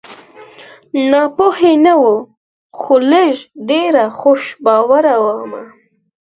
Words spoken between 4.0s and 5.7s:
خوش باوره ومه